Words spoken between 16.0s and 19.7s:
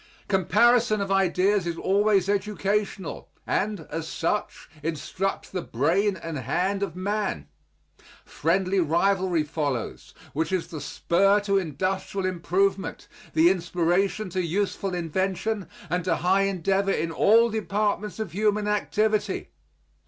to high endeavor in all departments of human activity.